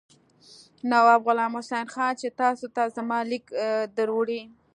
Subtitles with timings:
[0.89, 3.45] نواب غلام حسین خان چې تاسو ته زما لیک
[3.97, 4.41] دروړي.